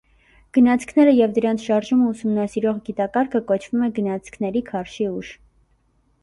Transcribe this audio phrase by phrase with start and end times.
[0.57, 5.31] Գնացքները և դրանց շարժումը ուսումնասիրող գիտակարգը կոչվում է գնացքների քարշի ուժ։